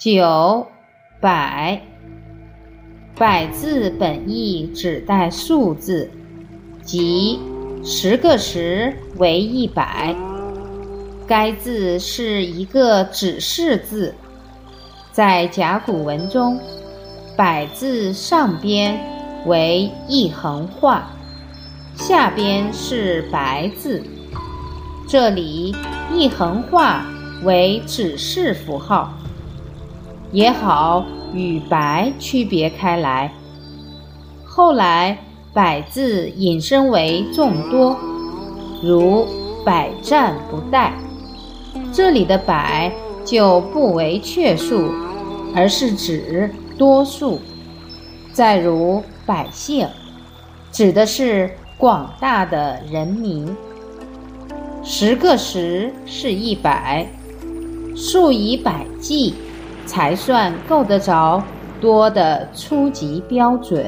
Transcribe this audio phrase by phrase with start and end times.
[0.00, 0.66] 九
[1.20, 1.82] 百，
[3.18, 6.10] 百字本意指代数字，
[6.82, 7.38] 即
[7.84, 10.16] 十个十为一百。
[11.26, 14.14] 该字是一个指示字，
[15.12, 16.58] 在甲骨文中，
[17.36, 18.98] 百字上边
[19.44, 21.10] 为一横画，
[21.94, 24.02] 下边是白字，
[25.06, 25.76] 这里
[26.10, 27.04] 一横画
[27.44, 29.12] 为指示符号。
[30.32, 33.32] 也好与白区别开来。
[34.44, 35.18] 后来
[35.54, 37.96] “百”字引申为众多，
[38.82, 39.26] 如
[39.64, 40.90] “百战不殆”，
[41.92, 42.92] 这里的“百”
[43.24, 44.92] 就不为确数，
[45.54, 47.40] 而是指多数。
[48.32, 49.88] 再如“百姓”，
[50.72, 53.48] 指的是广大的人民。
[54.82, 57.06] 十个十是一百，
[57.94, 59.34] 数以百计。
[59.90, 61.42] 才算够得着
[61.80, 63.84] 多的初级标准。